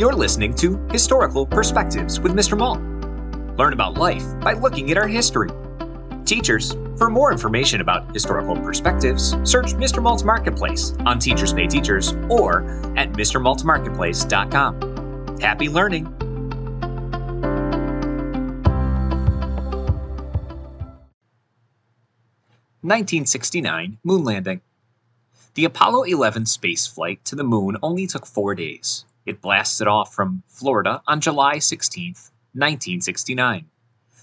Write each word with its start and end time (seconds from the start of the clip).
You're 0.00 0.14
listening 0.14 0.54
to 0.54 0.78
Historical 0.90 1.44
Perspectives 1.44 2.20
with 2.20 2.32
Mr. 2.32 2.56
Malt. 2.56 2.80
Learn 3.58 3.74
about 3.74 3.98
life 3.98 4.24
by 4.40 4.54
looking 4.54 4.90
at 4.90 4.96
our 4.96 5.06
history. 5.06 5.50
Teachers, 6.24 6.74
for 6.96 7.10
more 7.10 7.30
information 7.30 7.82
about 7.82 8.10
historical 8.14 8.56
perspectives, 8.56 9.32
search 9.44 9.74
Mr. 9.74 10.02
Malt's 10.02 10.24
Marketplace 10.24 10.94
on 11.04 11.18
Teachers 11.18 11.52
Pay 11.52 11.66
Teachers 11.66 12.14
or 12.30 12.62
at 12.96 13.12
MrMaltMarketplace.com. 13.12 15.38
Happy 15.38 15.68
learning! 15.68 16.06
Nineteen 22.82 23.26
sixty 23.26 23.60
nine 23.60 23.98
moon 24.02 24.24
landing. 24.24 24.62
The 25.52 25.66
Apollo 25.66 26.04
11 26.04 26.46
space 26.46 26.86
flight 26.86 27.22
to 27.26 27.36
the 27.36 27.44
moon 27.44 27.76
only 27.82 28.06
took 28.06 28.24
four 28.24 28.54
days. 28.54 29.04
It 29.26 29.42
blasted 29.42 29.86
off 29.86 30.14
from 30.14 30.42
Florida 30.48 31.02
on 31.06 31.20
July 31.20 31.58
16, 31.58 32.14
1969. 32.52 33.66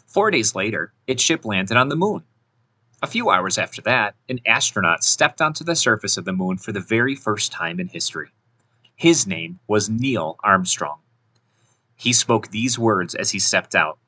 Four 0.07 0.31
days 0.31 0.55
later, 0.55 0.93
its 1.05 1.21
ship 1.21 1.45
landed 1.45 1.77
on 1.77 1.89
the 1.89 1.95
moon. 1.95 2.23
A 3.01 3.07
few 3.07 3.29
hours 3.29 3.59
after 3.59 3.81
that, 3.83 4.15
an 4.27 4.39
astronaut 4.45 5.03
stepped 5.03 5.41
onto 5.41 5.63
the 5.63 5.75
surface 5.75 6.17
of 6.17 6.25
the 6.25 6.33
moon 6.33 6.57
for 6.57 6.71
the 6.71 6.79
very 6.79 7.15
first 7.15 7.51
time 7.51 7.79
in 7.79 7.87
history. 7.87 8.29
His 8.95 9.27
name 9.27 9.59
was 9.67 9.89
Neil 9.89 10.37
Armstrong. 10.43 10.99
He 11.95 12.11
spoke 12.13 12.47
these 12.47 12.79
words 12.79 13.13
as 13.13 13.29
he 13.31 13.39
stepped 13.39 13.75
out 13.75 13.99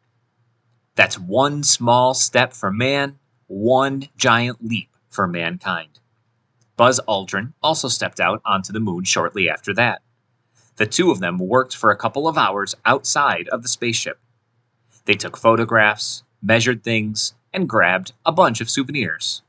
That's 0.95 1.19
one 1.19 1.63
small 1.63 2.15
step 2.15 2.53
for 2.53 2.71
man, 2.71 3.19
one 3.45 4.09
giant 4.17 4.65
leap 4.65 4.89
for 5.09 5.27
mankind. 5.27 5.99
Buzz 6.75 6.99
Aldrin 7.07 7.53
also 7.61 7.87
stepped 7.89 8.19
out 8.19 8.41
onto 8.45 8.73
the 8.73 8.79
moon 8.79 9.03
shortly 9.03 9.49
after 9.49 9.73
that. 9.75 10.01
The 10.79 10.85
two 10.85 11.11
of 11.11 11.19
them 11.19 11.39
worked 11.39 11.75
for 11.75 11.91
a 11.91 11.97
couple 11.97 12.25
of 12.25 12.37
hours 12.37 12.73
outside 12.85 13.49
of 13.49 13.63
the 13.63 13.67
spaceship. 13.67 14.17
They 15.03 15.15
took 15.15 15.35
photographs, 15.35 16.23
measured 16.41 16.85
things, 16.85 17.33
and 17.53 17.67
grabbed 17.67 18.13
a 18.25 18.31
bunch 18.31 18.61
of 18.61 18.69
souvenirs. 18.69 19.41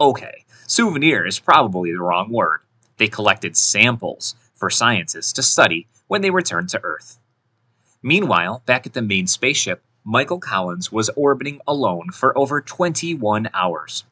Okay, 0.00 0.46
souvenir 0.66 1.26
is 1.26 1.40
probably 1.40 1.92
the 1.92 2.00
wrong 2.00 2.32
word. 2.32 2.60
They 2.96 3.06
collected 3.06 3.54
samples 3.54 4.34
for 4.54 4.70
scientists 4.70 5.34
to 5.34 5.42
study 5.42 5.88
when 6.06 6.22
they 6.22 6.30
returned 6.30 6.70
to 6.70 6.80
Earth. 6.82 7.18
Meanwhile, 8.02 8.62
back 8.64 8.86
at 8.86 8.94
the 8.94 9.02
main 9.02 9.26
spaceship, 9.26 9.82
Michael 10.04 10.40
Collins 10.40 10.90
was 10.90 11.10
orbiting 11.10 11.60
alone 11.66 12.12
for 12.12 12.36
over 12.38 12.62
21 12.62 13.50
hours. 13.52 14.04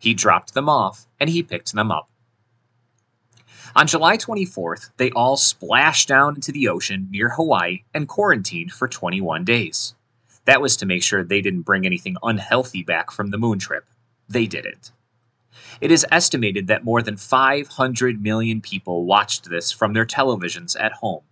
He 0.00 0.14
dropped 0.14 0.54
them 0.54 0.68
off 0.68 1.06
and 1.20 1.30
he 1.30 1.44
picked 1.44 1.74
them 1.74 1.92
up. 1.92 2.08
On 3.76 3.86
July 3.86 4.16
24th, 4.16 4.90
they 4.98 5.10
all 5.12 5.36
splashed 5.36 6.08
down 6.08 6.36
into 6.36 6.52
the 6.52 6.68
ocean 6.68 7.08
near 7.10 7.30
Hawaii 7.30 7.84
and 7.92 8.08
quarantined 8.08 8.72
for 8.72 8.88
21 8.88 9.44
days. 9.44 9.94
That 10.44 10.60
was 10.60 10.76
to 10.76 10.86
make 10.86 11.02
sure 11.02 11.24
they 11.24 11.40
didn't 11.40 11.62
bring 11.62 11.86
anything 11.86 12.16
unhealthy 12.22 12.82
back 12.82 13.10
from 13.10 13.30
the 13.30 13.38
moon 13.38 13.58
trip. 13.58 13.86
They 14.28 14.46
didn't. 14.46 14.92
It 15.80 15.90
is 15.90 16.06
estimated 16.10 16.66
that 16.66 16.84
more 16.84 17.02
than 17.02 17.16
500 17.16 18.22
million 18.22 18.60
people 18.60 19.06
watched 19.06 19.48
this 19.48 19.72
from 19.72 19.92
their 19.92 20.06
televisions 20.06 20.78
at 20.78 20.92
home. 20.92 21.22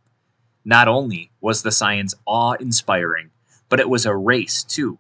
Not 0.65 0.89
only 0.89 1.31
was 1.41 1.63
the 1.63 1.73
science 1.73 2.15
awe 2.27 2.55
inspiring, 2.55 3.31
but 3.69 3.81
it 3.81 3.89
was 3.89 4.07
a 4.07 4.15
race 4.15 4.65
too. 4.65 4.99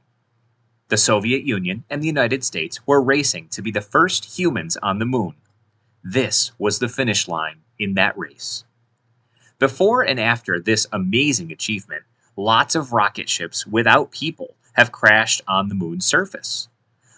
The 0.89 0.97
Soviet 0.97 1.45
Union 1.45 1.85
and 1.89 2.03
the 2.03 2.07
United 2.07 2.45
States 2.45 2.87
were 2.87 3.03
racing 3.03 3.49
to 3.49 3.63
be 3.63 3.71
the 3.71 3.81
first 3.81 4.39
humans 4.39 4.77
on 4.77 4.99
the 4.99 5.07
moon. 5.07 5.35
This 6.05 6.51
was 6.59 6.79
the 6.79 6.89
finish 6.89 7.29
line 7.29 7.61
in 7.79 7.95
that 7.95 8.19
race. 8.19 8.65
Before 9.59 10.03
and 10.03 10.19
after 10.19 10.59
this 10.59 10.87
amazing 10.93 11.53
achievement, 11.53 12.03
lots 12.37 12.75
of 12.75 12.93
rocket 12.93 13.29
ships 13.29 13.67
without 13.67 14.11
people 14.11 14.57
have 14.73 14.91
crashed 14.91 15.43
on 15.47 15.69
the 15.69 15.77
moon's 15.77 16.05
surface. 16.05 16.69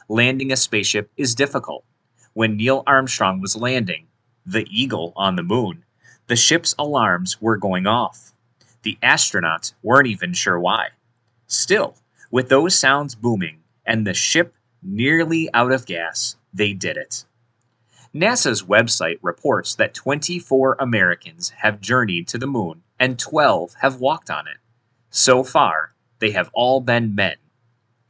Landing 0.09 0.53
a 0.53 0.57
spaceship 0.57 1.11
is 1.17 1.35
difficult. 1.35 1.85
When 2.35 2.57
Neil 2.57 2.83
Armstrong 2.87 3.41
was 3.41 3.57
landing, 3.57 4.09
the 4.45 4.67
Eagle, 4.69 5.15
on 5.17 5.37
the 5.37 5.43
moon, 5.43 5.85
the 6.27 6.37
ship's 6.37 6.75
alarms 6.79 7.41
were 7.41 7.57
going 7.57 7.87
off. 7.87 8.35
The 8.83 8.99
astronauts 9.03 9.73
weren't 9.83 10.09
even 10.09 10.35
sure 10.35 10.61
why. 10.61 10.89
Still, 11.47 11.97
with 12.31 12.51
those 12.51 12.79
sounds 12.79 13.15
booming 13.15 13.61
and 13.87 14.07
the 14.07 14.13
ship 14.13 14.55
nearly 14.83 15.49
out 15.55 15.73
of 15.73 15.87
gas, 15.87 16.37
they 16.53 16.75
did 16.75 16.99
it. 16.99 17.25
NASA's 18.15 18.63
website 18.63 19.19
reports 19.23 19.75
that 19.75 19.93
24 19.93 20.77
Americans 20.79 21.49
have 21.49 21.81
journeyed 21.81 22.29
to 22.29 22.39
the 22.39 22.47
moon 22.47 22.81
and 23.01 23.19
12 23.19 23.75
have 23.81 23.99
walked 23.99 24.31
on 24.31 24.47
it. 24.47 24.59
So 25.11 25.43
far, 25.43 25.95
they 26.21 26.31
have 26.31 26.49
all 26.55 26.81
been 26.81 27.17
men. 27.17 27.35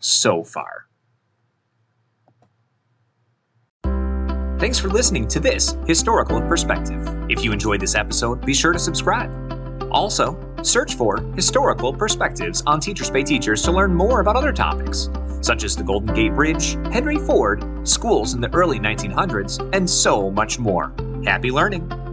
So 0.00 0.44
far. 0.44 0.88
Thanks 4.58 4.78
for 4.78 4.88
listening 4.88 5.26
to 5.28 5.40
this 5.40 5.74
historical 5.86 6.42
perspective. 6.42 7.02
If 7.30 7.42
you 7.42 7.52
enjoyed 7.52 7.80
this 7.80 7.94
episode, 7.94 8.44
be 8.44 8.52
sure 8.52 8.74
to 8.74 8.78
subscribe. 8.78 9.30
Also, 9.90 10.38
search 10.62 10.96
for 10.96 11.22
historical 11.34 11.94
perspectives 11.94 12.62
on 12.66 12.78
Teachers 12.78 13.10
Pay 13.10 13.22
Teachers 13.22 13.62
to 13.62 13.72
learn 13.72 13.94
more 13.94 14.20
about 14.20 14.36
other 14.36 14.52
topics 14.52 15.08
such 15.44 15.62
as 15.62 15.76
the 15.76 15.82
Golden 15.82 16.14
Gate 16.14 16.34
Bridge, 16.34 16.72
Henry 16.90 17.18
Ford, 17.18 17.86
schools 17.86 18.32
in 18.32 18.40
the 18.40 18.52
early 18.54 18.80
1900s, 18.80 19.60
and 19.74 19.88
so 19.88 20.30
much 20.30 20.58
more. 20.58 20.92
Happy 21.24 21.50
learning! 21.50 22.03